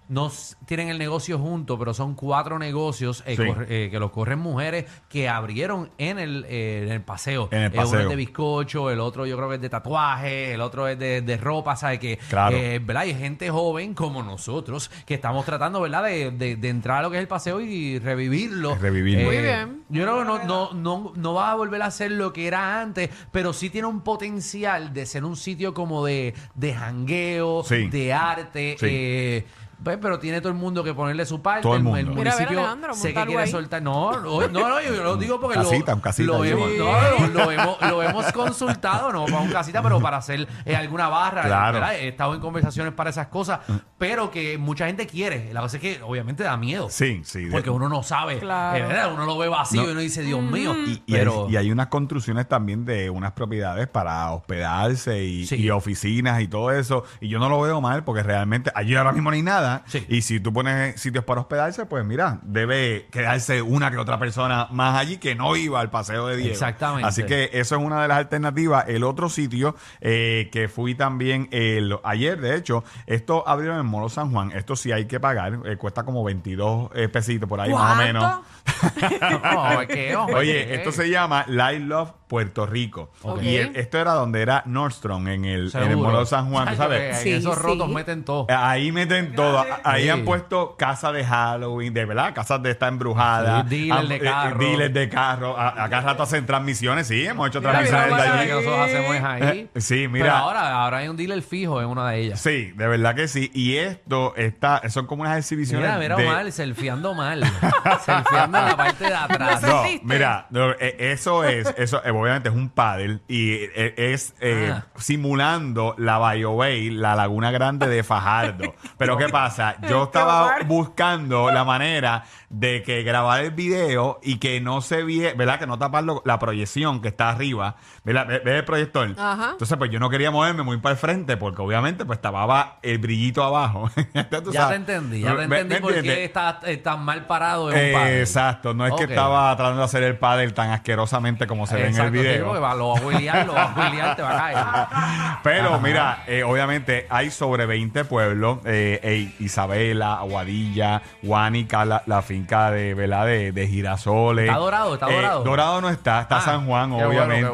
no 0.10 0.30
tienen 0.66 0.90
el 0.90 0.98
negocio 0.98 1.40
junto, 1.40 1.80
pero 1.80 1.94
son 1.94 2.16
cuatro 2.16 2.60
negocios 2.60 3.24
eh, 3.26 3.36
Sí. 3.38 3.44
corre- 3.46 3.68
eh, 3.70 3.90
que 3.90 4.00
los 4.00 4.12
corren 4.12 4.40
mujeres 4.40 4.86
que 5.08 5.30
abrieron 5.30 5.92
en 5.98 6.20
el, 6.20 6.46
eh, 6.50 6.84
en 6.86 6.92
el 6.92 7.02
paseo. 7.02 7.48
En 7.52 7.60
el 7.60 7.66
Eh, 7.68 7.70
uno 7.76 7.84
paseo. 7.84 8.00
es 8.02 8.10
de 8.10 8.16
bizcocho, 8.16 8.90
el 8.90 9.00
otro 9.00 9.26
yo 9.26 9.38
creo 9.38 9.48
que 9.50 9.56
es 9.56 9.62
de 9.62 9.70
tatuaje, 9.70 10.54
el 10.54 10.62
otro 10.62 10.88
es 10.88 11.00
de, 11.00 11.22
de 11.22 11.38
ropa, 11.38 11.76
¿sabes? 11.76 12.00
Que, 12.00 12.18
Claro. 12.30 12.58
eh, 12.58 12.80
¿verdad? 12.80 13.06
Y 13.06 13.14
gente 13.14 13.50
joven 13.50 13.94
como 13.94 14.22
nosotros 14.24 14.92
que 15.06 15.14
estamos 15.14 15.46
tratando, 15.46 15.80
¿verdad? 15.82 16.04
De, 16.04 16.32
de- 16.32 16.56
de 16.56 16.70
entrar 16.70 16.98
a 16.98 17.02
lo 17.04 17.12
que 17.12 17.18
es 17.18 17.22
el 17.22 17.28
paseo 17.28 17.62
y 17.62 18.00
revivirlo. 18.00 18.76
Revivirlo. 18.76 19.26
Muy 19.26 19.38
bien. 19.38 19.84
Yo 19.90 20.04
creo 20.04 20.20
que 20.20 20.26
no, 20.26 20.44
no, 20.44 20.74
no, 20.74 21.14
no 21.16 21.34
va 21.34 21.52
a 21.52 21.56
volver 21.56 21.82
a 21.84 21.92
ser 21.92 22.12
lo 22.12 22.34
que 22.34 22.48
era 22.48 22.82
antes, 22.82 23.10
pero 23.32 23.54
sí 23.54 23.70
tiene 23.70 23.88
un 23.88 24.02
potencial 24.02 24.92
de 24.94 25.06
ser 25.06 25.24
un 25.24 25.36
sitio 25.36 25.74
como 25.74 26.04
de, 26.04 26.34
de 26.56 26.74
jangueo, 26.74 27.64
Sí. 27.64 27.88
de 27.90 28.12
arte. 28.14 28.76
Sí. 28.80 28.86
eh, 28.90 29.46
pues, 29.84 29.98
pero 30.02 30.20
tiene 30.20 30.40
todo 30.42 30.50
el 30.52 30.58
mundo 30.58 30.84
que 30.84 30.94
ponerle 30.94 31.26
su 31.26 31.42
parte. 31.42 31.62
Todo 31.64 31.76
el 31.76 31.84
mundo. 31.84 31.98
Mira, 32.14 32.32
a 32.34 32.36
ver, 32.36 32.48
municipio 32.48 32.60
Alejandro, 32.60 32.94
sé 32.94 33.00
monta 33.00 33.14
que 33.14 33.20
algo 33.20 33.30
quiere 33.32 33.44
ahí. 33.44 33.52
soltar. 33.52 33.82
No, 33.82 34.12
no, 34.20 34.48
no, 34.48 34.70
no, 34.70 34.82
yo 34.82 35.04
lo 35.04 35.16
digo 35.18 35.40
porque 35.40 35.56
Casita, 35.58 35.92
lo, 35.92 35.96
un 35.96 36.02
casita 36.02 36.28
lo, 36.34 36.42
ahí. 36.44 36.50
hemos, 36.52 36.70
no, 36.72 36.86
lo, 36.86 37.28
lo 37.46 37.52
hemos, 37.52 37.82
lo 37.82 38.04
hemos 38.04 38.32
consultado, 38.32 39.12
no 39.14 39.26
para 39.26 39.40
un 39.40 39.50
casita, 39.52 39.82
pero 39.82 40.00
para 40.00 40.18
hacer 40.18 40.48
eh, 40.66 40.76
alguna 40.76 41.08
barra. 41.10 41.44
Claro. 41.44 41.74
¿verdad? 41.80 41.96
He 41.96 42.08
estado 42.10 42.34
en 42.36 42.42
conversaciones 42.42 42.94
para 42.94 43.10
esas 43.10 43.28
cosas, 43.28 43.60
pero 43.98 44.32
que 44.32 44.58
mucha 44.58 44.88
gente 44.88 45.08
quiere. 45.08 45.54
La 45.54 45.62
cosa 45.62 45.78
es 45.78 45.82
que 45.82 46.02
obviamente 46.04 46.44
da 46.44 46.58
miedo. 46.58 46.88
Sí, 46.90 47.22
sí. 47.24 47.46
de- 47.46 47.52
Porque 47.52 47.70
uno 47.70 47.88
no 47.90 48.04
sabe, 48.04 48.40
Claro. 48.40 48.78
eh, 48.78 48.88
¿verdad? 48.88 49.14
Uno 49.14 49.26
lo 49.26 49.38
ve 49.38 49.48
vacío 49.48 49.82
No. 49.84 49.88
y 49.90 49.92
uno 49.92 50.02
dice, 50.02 50.22
Dios 50.22 50.42
mío. 50.42 50.76
Y, 50.86 51.04
y 51.06 51.14
pero 51.14 51.46
hay, 51.48 51.54
y 51.54 51.58
hay 51.58 51.72
unas 51.72 51.88
construcciones 51.88 52.48
también 52.48 52.86
de 52.86 53.10
unas 53.10 53.32
propiedades 53.34 53.88
para 53.88 54.32
hospedarse 54.32 55.24
y, 55.24 55.46
Sí. 55.46 55.56
y 55.56 55.70
oficinas 55.70 56.42
y 56.42 56.48
todo 56.48 56.72
eso. 56.72 57.04
Y 57.22 57.28
yo 57.30 57.40
no 57.40 57.50
lo 57.50 57.62
veo 57.62 57.82
mal 57.82 58.04
porque 58.04 58.24
realmente 58.24 58.72
allí 58.76 58.96
ahora 58.96 59.12
mismo 59.12 59.30
no 59.30 59.36
hay 59.36 59.42
nada. 59.44 59.69
Sí. 59.88 60.06
Y 60.10 60.22
si 60.22 60.40
tú 60.40 60.52
pones 60.54 61.00
sitios 61.00 61.24
para 61.24 61.42
hospedarse, 61.42 61.86
pues 61.86 62.06
mira, 62.06 62.40
debe 62.44 63.08
quedarse 63.12 63.62
una 63.62 63.92
que 63.92 63.98
otra 63.98 64.20
persona 64.20 64.68
más 64.72 64.98
allí 64.98 65.18
que 65.18 65.36
no 65.36 65.56
iba 65.56 65.80
al 65.80 65.90
paseo 65.90 66.28
de 66.28 66.38
Diego. 66.38 66.52
Exactamente. 66.54 67.08
Así 67.08 67.24
que 67.24 67.50
eso 67.54 67.76
es 67.76 67.82
una 67.82 68.02
de 68.02 68.08
las 68.08 68.18
alternativas. 68.18 68.86
El 68.88 69.04
otro 69.04 69.30
sitio 69.30 69.76
eh, 70.02 70.50
que 70.52 70.68
fui 70.68 70.96
también 70.96 71.48
el- 71.52 71.98
ayer, 72.04 72.40
de 72.40 72.56
hecho, 72.56 72.84
esto 73.08 73.48
abrieron 73.48 73.80
en 73.80 73.86
Molo 73.86 74.10
San 74.10 74.32
Juan. 74.32 74.52
Esto 74.52 74.76
sí 74.76 74.92
hay 74.92 75.06
que 75.06 75.20
pagar. 75.20 75.60
eh, 75.66 75.78
cuesta 75.78 76.04
como 76.04 76.24
22 76.24 76.92
eh, 76.96 77.10
pesitos 77.10 77.48
por 77.48 77.60
ahí 77.62 77.72
más 77.72 77.94
o 77.94 77.96
menos. 77.96 78.24
No, 78.24 78.44
ojo, 79.56 79.82
es 79.82 80.16
Oye, 80.36 80.76
esto 80.76 80.92
se 80.92 81.10
llama 81.10 81.46
Live 81.48 81.80
Love 81.80 82.12
Puerto 82.30 82.66
Rico. 82.66 83.12
Y 83.42 83.56
el- 83.58 83.76
esto 83.76 83.98
era 84.00 84.14
donde 84.14 84.42
era 84.42 84.64
Nordstrom, 84.68 85.28
en 85.28 85.44
el, 85.46 85.52
en 85.52 85.56
el 85.64 85.72
Seguro. 85.72 85.98
Molo 85.98 86.26
San 86.26 86.50
Juan, 86.50 86.66
¿tú 86.66 86.72
Chacho, 86.72 86.84
sabes? 86.84 87.18
Sí, 87.18 87.32
en 87.32 87.38
esos 87.40 87.56
sí. 87.56 87.62
rotos 87.62 87.90
meten 87.90 88.24
todo. 88.24 88.46
Eh, 88.48 88.54
Ahí 88.56 88.92
meten 88.92 89.34
todo. 89.36 89.66
Ahí 89.84 90.04
Sí. 90.04 90.10
han 90.10 90.24
puesto 90.24 90.76
casa 90.78 91.12
de 91.12 91.26
Halloween, 91.26 91.94
de 91.94 92.06
verdad, 92.06 92.34
casas 92.34 92.62
de 92.64 92.72
esta 92.72 92.88
embrujada. 92.88 93.66
Sí, 93.68 93.88
dealer 93.88 94.08
de 94.08 94.16
eh, 94.16 94.20
carro. 94.20 94.60
dealers 94.60 94.94
de 94.94 95.10
carro. 95.10 95.58
A, 95.58 95.84
a 95.86 95.90
cada 95.90 96.02
rato 96.04 96.24
hacen 96.24 96.46
transmisiones, 96.46 97.08
sí, 97.08 97.26
hemos 97.26 97.48
hecho 97.50 97.60
Mira, 97.62 97.72
transmisiones 97.72 98.10
de 98.10 98.16
mira, 98.16 98.34
allí. 98.40 98.48
que 98.48 98.54
nosotros 98.54 98.80
hacemos 98.80 99.16
es 99.16 99.24
ahí. 99.24 99.70
Eh, 99.74 99.82
sí, 99.82 100.08
mira. 100.08 100.26
Pero 100.26 100.36
ahora, 100.38 100.72
ahora 100.84 100.98
hay 101.00 101.08
un 101.08 101.18
dealer 101.18 101.42
fijo 101.42 101.82
en 101.82 101.88
una 101.88 102.10
de 102.12 102.20
ellas. 102.20 102.40
Sí, 102.40 102.72
de 102.76 102.88
verdad 102.88 103.16
que 103.16 103.28
sí. 103.28 103.50
Y 103.56 103.78
esto 103.78 104.36
está, 104.38 104.88
son 104.90 105.08
como 105.08 105.24
unas 105.24 105.38
exhibiciones 105.40 105.88
Mira, 105.88 105.98
mira 106.00 106.16
de... 106.16 106.26
mal, 106.26 106.52
selfieando 106.52 107.16
mal. 107.16 107.44
selfieando 108.06 108.58
en 108.60 108.66
la 108.66 108.78
parte 108.78 109.04
de 109.06 109.14
atrás. 109.16 109.62
No 109.64 109.68
No, 109.68 109.82
¿Sentiste? 109.84 110.06
mira, 110.06 110.48
no, 110.52 110.72
eh, 110.72 110.96
eso 111.00 111.44
es, 111.44 111.74
eso 111.78 112.02
eh, 112.06 112.12
obviamente 112.22 112.50
es 112.50 112.56
un 112.56 112.70
paddle 112.70 113.20
y 113.28 113.54
eh, 113.54 113.94
es 113.98 114.34
eh, 114.42 114.72
Ah. 114.74 114.86
simulando 114.98 115.96
la 115.98 116.18
Bayou 116.18 116.58
Bay, 116.58 116.90
la 116.90 117.16
Laguna 117.16 117.52
Grande 117.52 117.88
de 117.88 118.04
Fajardo. 118.04 118.74
Pero 118.98 119.18
¿qué 119.18 119.30
pasa? 119.30 119.76
Yo 119.88 120.04
estaba 120.06 120.58
buscando 120.66 121.52
la 121.52 121.64
manera 121.64 122.24
de 122.50 122.82
que 122.84 123.04
grabar 123.04 123.42
el 123.42 123.52
video 123.52 124.20
y 124.24 124.38
que 124.38 124.60
no 124.62 124.82
se 124.82 125.04
viera, 125.04 125.36
¿verdad? 125.36 125.60
Que 125.60 125.68
no 125.68 125.78
tapar 125.78 126.04
la 126.26 126.40
proyección 126.40 127.02
que 127.02 127.10
está 127.10 127.30
arriba, 127.30 127.76
¿verdad? 128.04 128.28
¿Ves 128.28 128.42
el 128.46 128.66
proyector? 128.66 129.16
Ajá. 129.18 129.50
Entonces, 129.52 129.78
pues 129.78 129.92
yo 129.92 130.00
no 130.00 130.10
quería 130.10 130.32
moverme 130.32 130.64
muy 130.64 130.78
para 130.78 130.94
el 130.94 131.00
frente 131.00 131.38
porque 131.38 131.62
obviamente 131.62 132.06
pues 132.06 132.20
tapaba 132.22 132.80
el 132.82 132.98
brillito 132.98 133.44
abajo. 133.44 133.90
Entonces, 134.14 134.14
Ya 134.30 134.42
te 134.52 134.58
sabes. 134.58 134.78
entendí, 134.78 135.22
ya 135.22 135.36
te 135.36 135.48
¿Me- 135.48 135.60
entendí 135.60 135.82
por 135.82 135.94
qué 136.02 136.24
estás 136.24 136.58
tan 136.84 137.04
mal 137.04 137.28
parado 137.28 137.72
en 137.72 137.96
un 137.96 138.02
exacto, 138.08 138.74
no 138.74 138.86
es 138.88 138.94
que 138.94 139.04
estaba 139.04 139.56
tratando 139.56 139.80
de 139.80 139.86
hacer 139.86 140.04
el 140.04 140.18
paddle 140.18 140.52
tan 140.52 140.72
asquerosamente 140.72 141.46
como 141.48 141.68
se 141.68 141.76
ve 141.76 141.88
en 141.90 141.96
el 142.00 142.09
Video. 142.12 142.46
porque 142.46 142.60
va- 142.60 142.76
lo 142.76 142.90
va 142.90 143.00
a 143.00 143.02
huilear, 143.02 143.46
lo 143.48 143.54
va 143.54 143.64
a 143.64 143.76
huilear, 143.90 144.16
te 144.16 144.22
va 144.22 144.32
a 144.32 144.38
caer. 144.38 145.38
Pero 145.44 145.80
mira, 145.80 146.24
eh, 146.28 146.44
obviamente 146.44 147.06
hay 147.10 147.30
sobre 147.32 147.66
20 147.66 148.06
pueblos, 148.06 148.60
eh, 148.66 149.00
eh, 149.04 149.34
Isabela, 149.40 150.16
Aguadilla, 150.16 151.02
Guánica, 151.22 151.86
la, 151.86 152.04
la 152.06 152.22
finca 152.22 152.72
de, 152.72 152.94
¿verdad? 152.94 153.26
de, 153.26 153.52
de 153.52 153.68
girasoles. 153.68 154.46
¿Está 154.48 154.58
Dorado? 154.58 154.94
¿Está 154.96 155.10
Eh, 155.10 155.16
Dorado? 155.16 155.44
Dorado 155.44 155.82
no 155.82 155.90
está, 155.90 156.22
está 156.22 156.38
Ah, 156.38 156.42
San 156.42 156.66
Juan, 156.68 156.90
qué 156.90 157.06
bueno, 157.06 157.10
obviamente. 157.10 157.54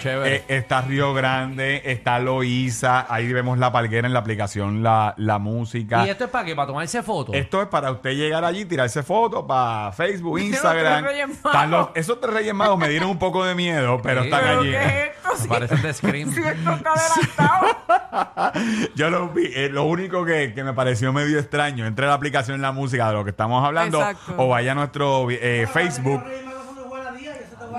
qué 0.00 0.16
bueno. 0.16 0.34
Está 0.48 0.80
Río 0.82 1.14
Grande, 1.14 1.82
está 1.84 2.18
Loíza, 2.18 3.06
ahí 3.12 3.32
vemos 3.32 3.58
la 3.58 3.70
palguera 3.72 4.06
en 4.06 4.12
la 4.12 4.20
aplicación, 4.20 4.82
la, 4.82 5.14
la 5.16 5.38
música. 5.38 6.06
¿Y 6.06 6.10
esto 6.10 6.24
es 6.24 6.30
para 6.30 6.44
qué? 6.44 6.54
¿Para 6.56 6.66
tomarse 6.68 7.02
fotos? 7.02 7.34
Esto 7.34 7.62
es 7.62 7.68
para 7.68 7.90
usted 7.90 8.10
llegar 8.10 8.44
allí, 8.44 8.64
tirarse 8.64 9.02
fotos 9.02 9.44
para 9.46 9.92
Facebook, 9.92 10.38
Instagram. 10.40 11.04
Están 11.30 11.70
los- 11.70 11.88
esos 11.94 12.20
tres 12.20 12.32
Reyes 12.34 12.54
Magos 12.54 12.78
me 12.78 12.88
dieron 12.88 13.10
un 13.10 13.18
poco 13.18 13.44
de 13.44 13.54
miedo, 13.54 13.75
pero 14.02 14.20
Sí. 14.22 14.26
están 14.28 14.40
¿Pero 14.42 14.60
allí. 14.60 14.70
qué 14.70 14.76
es 14.76 14.92
esto? 15.16 15.36
Si- 15.42 15.48
Parecen 15.48 15.82
de 15.82 15.92
Scream. 15.94 16.32
si 16.32 16.40
esto 16.40 16.70
está 16.72 16.92
adelantado. 16.92 18.52
Yo 18.94 19.10
lo 19.10 19.28
vi. 19.28 19.50
eh, 19.54 19.68
lo 19.70 19.84
único 19.84 20.24
que, 20.24 20.52
que 20.54 20.64
me 20.64 20.72
pareció 20.72 21.12
medio 21.12 21.38
extraño, 21.38 21.86
entre 21.86 22.06
la 22.06 22.14
aplicación 22.14 22.58
y 22.58 22.62
la 22.62 22.72
música 22.72 23.08
de 23.08 23.14
lo 23.14 23.24
que 23.24 23.30
estamos 23.30 23.64
hablando, 23.64 23.98
Exacto. 23.98 24.34
o 24.38 24.48
vaya 24.48 24.72
a 24.72 24.74
nuestro 24.74 25.26
eh, 25.30 25.66
Facebook. 25.72 26.22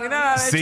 Mira, 0.01 0.37
Sí, 0.37 0.61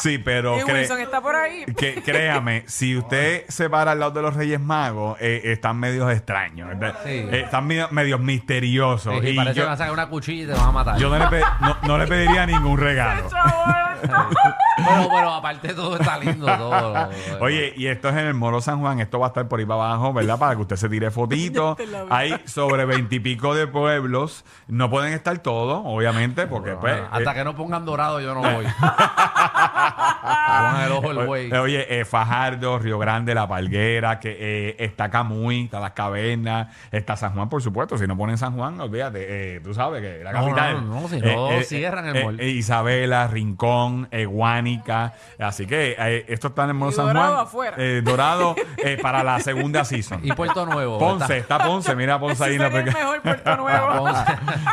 sí, 0.00 0.18
pero 0.18 0.56
Y 0.58 0.62
cre- 0.62 0.74
Wilson 0.80 1.00
está 1.00 1.20
por 1.20 1.34
ahí. 1.36 1.64
Que 1.76 2.02
créame, 2.02 2.64
si 2.66 2.96
usted 2.96 3.44
se 3.48 3.68
para 3.70 3.92
al 3.92 4.00
lado 4.00 4.12
de 4.12 4.22
los 4.22 4.34
Reyes 4.34 4.60
Magos, 4.60 5.16
eh, 5.20 5.40
están 5.44 5.78
medios 5.78 6.10
extraños. 6.12 6.68
¿verdad? 6.68 6.98
Sí. 7.04 7.10
Eh, 7.10 7.42
están 7.44 7.66
medio- 7.66 7.88
medios 7.90 8.20
misteriosos. 8.20 9.14
Sí, 9.20 9.28
y 9.30 9.36
parece 9.36 9.54
que 9.54 9.60
yo, 9.60 9.64
van 9.64 9.74
a 9.74 9.76
sacar 9.76 9.92
una 9.92 10.08
cuchilla 10.08 10.44
y 10.44 10.46
te 10.46 10.52
van 10.52 10.68
a 10.68 10.72
matar. 10.72 10.98
yo 10.98 11.08
no, 11.08 11.18
le 11.18 11.26
pe- 11.28 11.42
no- 11.60 11.76
no 11.82 11.98
le 11.98 12.06
pediría 12.06 12.46
ningún 12.46 12.78
regalo. 12.78 13.28
pero, 14.76 15.08
pero 15.10 15.30
aparte 15.32 15.74
todo 15.74 15.96
está 15.96 16.18
lindo. 16.18 16.46
Todo. 16.46 17.08
Oye, 17.40 17.72
y 17.76 17.86
esto 17.86 18.08
es 18.08 18.14
en 18.16 18.26
el 18.26 18.34
Moro 18.34 18.60
San 18.60 18.80
Juan, 18.80 19.00
esto 19.00 19.18
va 19.18 19.26
a 19.26 19.28
estar 19.28 19.48
por 19.48 19.58
ahí 19.58 19.66
para 19.66 19.84
abajo, 19.84 20.12
¿verdad? 20.12 20.38
Para 20.38 20.54
que 20.54 20.62
usted 20.62 20.76
se 20.76 20.88
tire 20.88 21.10
fotitos. 21.10 21.76
Ya 21.78 21.84
te 21.84 21.90
la 21.90 22.02
vi. 22.04 22.08
Hay 22.10 22.42
sobre 22.46 22.84
veintipico 22.84 23.54
de 23.54 23.66
pueblos. 23.66 24.44
No 24.68 24.90
pueden 24.90 25.12
estar 25.12 25.38
todos, 25.38 25.82
obviamente, 25.84 26.46
porque 26.46 26.72
pues... 26.72 27.00
Hasta 27.10 27.32
eh, 27.32 27.34
que 27.34 27.44
no 27.44 27.54
pongan 27.56 27.84
dorado, 27.84 28.20
yo 28.20 28.34
no 28.34 28.40
voy. 28.54 28.65
El 30.86 30.92
ojo 30.92 31.10
el 31.10 31.26
güey. 31.26 31.50
eh, 31.52 31.58
Oye, 31.58 32.00
eh, 32.00 32.04
Fajardo, 32.04 32.78
Río 32.78 32.98
Grande, 32.98 33.34
La 33.34 33.46
Palguera, 33.48 34.18
que 34.20 34.36
eh, 34.38 34.76
está 34.78 35.10
Camuy, 35.10 35.64
está 35.64 35.80
Las 35.80 35.92
Cavernas, 35.92 36.68
está 36.90 37.16
San 37.16 37.32
Juan, 37.34 37.48
por 37.48 37.62
supuesto. 37.62 37.98
Si 37.98 38.06
no 38.06 38.16
ponen 38.16 38.38
San 38.38 38.54
Juan, 38.56 38.80
olvídate, 38.80 39.56
eh, 39.56 39.60
tú 39.60 39.74
sabes 39.74 40.00
que 40.02 40.22
la 40.24 40.32
No, 40.32 40.40
capital. 40.42 40.88
no, 40.88 41.00
no, 41.02 41.08
si 41.08 41.20
no, 41.20 41.48
cierran 41.62 42.14
el 42.16 42.24
mall. 42.24 42.40
eh, 42.40 42.48
Isabela, 42.50 43.26
Rincón, 43.28 44.08
eh, 44.10 44.24
Guánica. 44.26 45.14
Así 45.38 45.66
que 45.66 45.96
eh, 45.98 46.24
esto 46.28 46.48
está 46.48 46.64
en 46.64 46.76
Mall 46.76 46.90
Y 46.90 46.94
San 46.94 47.06
Dorado 47.06 47.32
Juan. 47.34 47.44
afuera. 47.46 47.76
Eh, 47.78 48.02
dorado 48.04 48.54
eh, 48.78 48.98
para 49.02 49.22
la 49.24 49.40
segunda 49.40 49.84
season. 49.84 50.20
Y 50.22 50.32
Puerto 50.32 50.64
Nuevo. 50.66 50.98
Ponce, 50.98 51.38
está 51.38 51.58
Ponce, 51.58 51.94
mira 51.96 52.18
Ponce 52.18 52.44
ahí. 52.44 52.54
En 52.54 52.60
la 52.62 52.66
el 52.68 52.84
mejor 52.84 53.20
Puerto 53.22 53.56
Nuevo. 53.58 53.96
Ponce. 53.98 54.22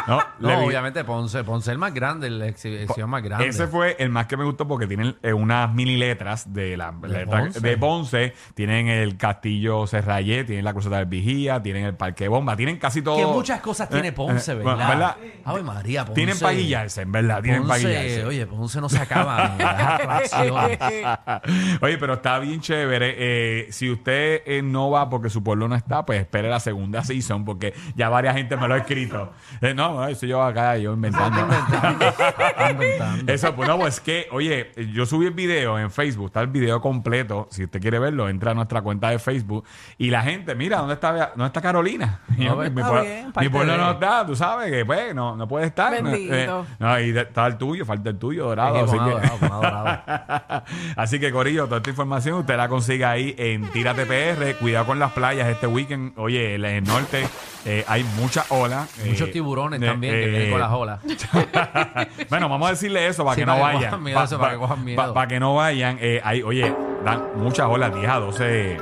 No, 0.40 0.66
obviamente 0.66 1.04
Ponce. 1.04 1.44
Ponce 1.44 1.72
el 1.72 1.78
más 1.78 1.94
grande, 1.94 2.30
la 2.30 2.48
exhibición 2.48 3.10
más 3.10 3.24
grande. 3.24 3.48
Ese 3.48 3.68
fue 3.68 3.83
el 3.84 4.10
más 4.10 4.28
que 4.28 4.38
me 4.38 4.44
gustó 4.44 4.68
porque 4.68 4.88
tienen 4.88 5.16
eh, 5.22 5.34
unas 5.34 5.74
mini 5.74 5.98
letras 5.98 6.54
de 6.54 6.78
la 6.78 6.92
letra 6.92 7.40
Ponce. 7.42 7.60
de 7.60 7.78
Ponce. 7.78 8.34
Tienen 8.56 8.88
el 8.88 9.18
castillo 9.18 9.86
Serrayé, 9.88 10.44
tienen 10.44 10.66
la 10.66 10.74
Cruzada 10.74 10.98
del 10.98 11.06
Vigía, 11.08 11.62
tienen 11.62 11.86
el 11.86 11.96
Parque 11.96 12.28
Bomba, 12.28 12.56
tienen 12.56 12.78
casi 12.78 13.02
todo. 13.02 13.18
Que 13.18 13.26
muchas 13.26 13.62
cosas 13.62 13.90
tiene 13.90 14.10
Eh, 14.10 14.12
Ponce, 14.14 14.52
eh, 14.52 14.56
¿verdad? 14.56 14.88
¿verdad? 14.90 15.18
Ave 15.46 15.64
María, 15.64 16.06
Ponce. 16.06 16.16
Tienen 16.16 16.40
para 16.40 16.54
guillarse, 16.54 17.02
en 17.02 17.12
verdad, 17.12 17.42
tienen 17.42 17.62
para 17.68 17.82
Ponce, 17.82 17.88
guillarse. 17.88 18.26
oye, 18.26 18.46
Ponce 18.48 18.82
no 18.82 18.90
se 18.90 19.00
acaba. 19.00 19.50
ni 19.58 19.64
las 19.64 19.80
atracciones. 20.02 20.80
Oye, 21.82 21.98
pero 21.98 22.14
está 22.14 22.40
bien 22.40 22.62
chévere. 22.62 23.16
Eh, 23.18 23.68
si 23.72 23.90
usted 23.90 24.42
eh, 24.46 24.62
no 24.64 24.90
va 24.90 25.10
porque 25.10 25.30
su 25.30 25.44
pueblo 25.44 25.68
no 25.68 25.76
está, 25.76 26.06
pues 26.06 26.20
espere 26.22 26.50
la 26.50 26.60
segunda 26.60 27.04
season 27.04 27.46
porque 27.46 27.74
ya 27.96 28.10
varias 28.10 28.36
gente 28.36 28.56
me 28.58 28.68
lo 28.68 28.74
ha 28.76 28.78
escrito. 28.78 29.32
Eh, 29.62 29.74
no, 29.74 29.94
no, 29.94 30.08
eso 30.08 30.26
yo 30.26 30.42
acá, 30.44 30.78
yo 30.78 30.94
inventando. 30.94 31.40
inventando. 32.72 33.32
Eso, 33.32 33.54
pues 33.56 33.68
no, 33.68 33.73
pues 33.78 34.00
que, 34.00 34.28
oye, 34.32 34.72
yo 34.94 35.06
subí 35.06 35.26
el 35.26 35.34
video 35.34 35.80
en 35.80 35.92
Facebook, 35.92 36.28
está 36.28 36.42
el 36.42 36.48
video 36.48 36.82
completo. 36.82 37.48
Si 37.52 37.64
usted 37.64 37.82
quiere 37.82 38.00
verlo, 38.00 38.30
entra 38.30 38.52
a 38.52 38.54
nuestra 38.54 38.82
cuenta 38.82 39.10
de 39.10 39.20
Facebook. 39.20 39.66
Y 39.98 40.10
la 40.10 40.22
gente, 40.22 40.56
mira, 40.56 40.78
¿dónde 40.78 40.94
está, 40.96 41.30
dónde 41.30 41.46
está 41.46 41.62
Carolina? 41.62 42.22
Yo, 42.38 42.56
pues, 42.56 42.72
mi, 42.72 42.82
está 42.82 43.02
bien, 43.02 43.34
mi 43.40 43.50
pueblo 43.50 43.72
de- 43.74 43.78
no 43.78 43.92
está, 43.92 44.26
tú 44.26 44.36
sabes 44.36 44.72
que 44.72 44.86
pues 44.86 45.14
no, 45.16 45.36
no 45.36 45.48
puede 45.48 45.68
estar. 45.68 45.92
Bendito. 45.92 46.34
Eh, 46.34 46.48
no, 46.80 47.00
y 47.00 47.18
está 47.18 47.48
el 47.48 47.58
tuyo, 47.58 47.86
falta 47.86 48.10
el 48.10 48.18
tuyo, 48.18 48.46
dorado. 48.46 48.78
Es 48.78 48.92
así 48.92 48.98
que-. 48.98 50.94
Así 50.96 51.32
Corillo, 51.32 51.66
toda 51.66 51.78
esta 51.78 51.90
información 51.90 52.40
usted 52.40 52.58
la 52.58 52.68
consigue 52.68 53.06
ahí 53.06 53.36
en 53.38 53.70
Tírate 53.72 54.06
PR. 54.06 54.56
Cuidado 54.60 54.86
con 54.86 55.00
las 55.00 55.12
playas 55.12 55.48
este 55.48 55.68
weekend. 55.68 56.18
Oye, 56.18 56.56
en 56.56 56.66
el 56.66 56.84
norte 56.84 57.28
eh, 57.66 57.86
hay 57.88 58.04
mucha 58.20 58.46
ola. 58.50 58.88
Muchos 59.06 59.30
eh, 59.30 59.32
tiburones 59.32 59.82
eh, 59.82 59.86
también 59.86 60.14
que 60.14 60.24
eh, 60.24 60.30
vienen 60.30 60.52
con 60.52 60.60
las 60.60 60.72
olas. 60.72 61.00
bueno, 62.30 62.50
vamos 62.50 62.68
a 62.68 62.72
decirle 62.72 63.08
eso 63.08 63.24
para 63.24 63.36
Sí, 63.36 63.42
que 63.42 63.46
no 63.46 63.60
vayan. 63.60 64.04
para. 64.40 65.14
Para 65.14 65.28
que 65.28 65.40
no 65.40 65.56
vayan. 65.56 65.98
Eh, 66.02 66.22
hay, 66.24 66.42
oye, 66.44 66.76
dan 67.06 67.24
muchas 67.36 67.68
olas, 67.68 67.94
10 67.94 68.10
a 68.10 68.20
12 68.20 68.78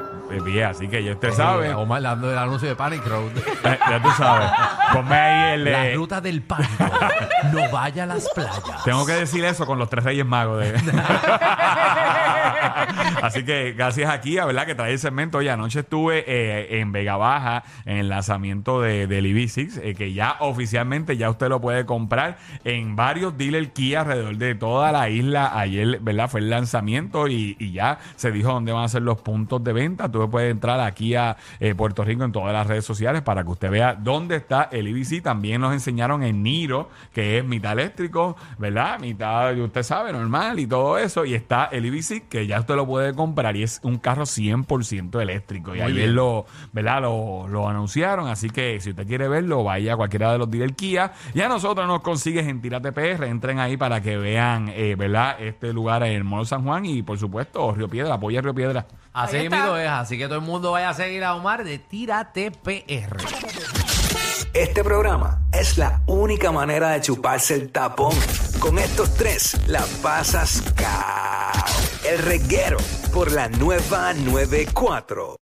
Así 0.69 0.87
que 0.87 1.03
ya 1.03 1.11
usted 1.13 1.31
sabe. 1.31 1.73
Omar 1.73 2.01
dando 2.01 2.31
el 2.31 2.37
anuncio 2.37 2.67
de 2.69 2.75
Panic 2.75 3.05
Road. 3.07 3.31
Eh, 3.63 3.77
ya 3.89 4.01
tú 4.01 4.09
sabes. 4.17 4.49
Ponme 4.91 5.15
ahí 5.15 5.53
el. 5.53 5.63
La 5.65 5.87
eh, 5.89 5.95
ruta 5.95 6.19
del 6.19 6.41
pánico. 6.41 6.71
No 7.53 7.69
vaya 7.71 8.03
a 8.03 8.05
las 8.05 8.29
playas. 8.29 8.61
Tengo 8.85 9.05
que 9.05 9.13
decir 9.13 9.43
eso 9.43 9.65
con 9.65 9.79
los 9.79 9.89
tres 9.89 10.03
reyes 10.03 10.25
magos. 10.25 10.59
de- 10.59 10.73
Así 13.21 13.43
que 13.43 13.73
gracias 13.73 14.09
aquí, 14.11 14.37
a 14.37 14.45
verdad, 14.45 14.65
que 14.65 14.75
trae 14.75 14.93
el 14.93 14.99
segmento. 14.99 15.39
Oye, 15.39 15.49
anoche 15.51 15.79
estuve 15.81 16.23
eh, 16.27 16.79
en 16.79 16.91
Vega 16.91 17.17
Baja 17.17 17.63
en 17.85 17.97
el 17.97 18.09
lanzamiento 18.09 18.81
de, 18.81 19.07
del 19.07 19.25
EV6, 19.25 19.79
eh, 19.83 19.95
que 19.95 20.13
ya 20.13 20.37
oficialmente 20.39 21.17
ya 21.17 21.29
usted 21.29 21.49
lo 21.49 21.59
puede 21.61 21.85
comprar 21.85 22.37
en 22.63 22.95
varios 22.95 23.37
dealers 23.37 23.69
Kia 23.73 24.01
alrededor 24.01 24.37
de 24.37 24.55
toda 24.55 24.91
la 24.91 25.09
isla. 25.09 25.51
Ayer, 25.57 25.99
¿verdad? 25.99 26.29
Fue 26.29 26.39
el 26.41 26.49
lanzamiento 26.49 27.27
y, 27.27 27.55
y 27.59 27.71
ya 27.73 27.99
se 28.15 28.31
dijo 28.31 28.51
dónde 28.53 28.71
van 28.71 28.85
a 28.85 28.87
ser 28.87 29.01
los 29.01 29.19
puntos 29.21 29.63
de 29.63 29.73
venta. 29.73 30.09
Tú 30.11 30.20
puedes 30.29 30.51
entrar 30.51 30.79
aquí 30.79 31.15
a 31.15 31.37
eh, 31.59 31.75
Puerto 31.75 32.03
Rico 32.03 32.23
en 32.23 32.31
todas 32.31 32.53
las 32.53 32.67
redes 32.67 32.85
sociales 32.85 33.21
para 33.21 33.43
que 33.43 33.49
usted 33.49 33.71
vea 33.71 33.95
dónde 33.95 34.35
está 34.35 34.69
el 34.71 34.87
EV6. 34.87 35.21
También 35.21 35.61
nos 35.61 35.73
enseñaron 35.73 36.23
en 36.23 36.43
Niro, 36.43 36.89
que 37.13 37.37
es 37.37 37.45
mitad 37.45 37.73
eléctrico, 37.73 38.35
¿verdad? 38.57 38.99
Mitad, 38.99 39.57
usted 39.57 39.83
sabe, 39.83 40.11
normal 40.11 40.59
y 40.59 40.67
todo 40.67 40.97
eso. 40.97 41.25
Y 41.25 41.33
está 41.33 41.65
el 41.65 41.85
EV6, 41.85 42.23
que 42.29 42.47
ya 42.47 42.59
usted 42.59 42.75
lo 42.75 42.85
puede 42.85 43.13
comprar 43.13 43.55
y 43.55 43.63
es 43.63 43.79
un 43.83 43.97
carro 43.97 44.23
100% 44.23 45.21
eléctrico. 45.21 45.75
Y 45.75 45.79
Muy 45.79 45.91
ayer 45.91 45.95
bien. 45.95 46.15
lo, 46.15 46.45
¿verdad? 46.73 47.01
Lo, 47.01 47.47
lo 47.47 47.67
anunciaron. 47.67 48.27
Así 48.27 48.49
que 48.49 48.79
si 48.79 48.91
usted 48.91 49.07
quiere 49.07 49.27
verlo, 49.27 49.63
vaya 49.63 49.93
a 49.93 49.97
cualquiera 49.97 50.31
de 50.31 50.37
los 50.37 50.49
dealers 50.49 50.73
Kia. 50.75 51.13
Y 51.33 51.41
a 51.41 51.47
nosotros 51.47 51.87
nos 51.87 52.01
consigues 52.01 52.47
en 52.47 52.61
Tírate 52.61 52.91
PR. 52.91 53.25
Entren 53.25 53.59
ahí 53.59 53.77
para 53.77 54.01
que 54.01 54.17
vean, 54.17 54.69
eh, 54.69 54.95
¿verdad? 54.97 55.35
Este 55.39 55.73
lugar 55.73 56.03
en 56.03 56.13
el 56.13 56.23
Mall 56.23 56.45
San 56.45 56.63
Juan 56.63 56.85
y, 56.85 57.01
por 57.03 57.17
supuesto, 57.17 57.73
Río 57.73 57.87
Piedra. 57.87 58.15
Apoya 58.15 58.41
Río 58.41 58.53
Piedra. 58.53 58.85
Así 59.13 59.37
mismo 59.39 59.75
es. 59.75 59.87
Así 60.11 60.17
que 60.17 60.25
todo 60.25 60.39
el 60.39 60.41
mundo 60.41 60.71
vaya 60.71 60.89
a 60.89 60.93
seguir 60.93 61.23
a 61.23 61.35
Omar 61.35 61.63
de 61.63 61.79
Tírate 61.79 62.51
PR. 62.51 63.15
Este 64.53 64.83
programa 64.83 65.47
es 65.53 65.77
la 65.77 66.01
única 66.05 66.51
manera 66.51 66.89
de 66.89 66.99
chuparse 66.99 67.55
el 67.55 67.71
tapón. 67.71 68.13
Con 68.59 68.77
estos 68.77 69.13
tres 69.15 69.57
la 69.67 69.85
pasas 70.03 70.63
cao. 70.75 71.63
El 72.03 72.17
reguero 72.17 72.75
por 73.13 73.31
la 73.31 73.47
nueva 73.47 74.13
94. 74.13 75.37